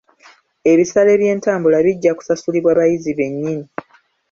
[0.71, 3.65] Ebisale by'entambula bijja kusasulibwa bayizi bennyini.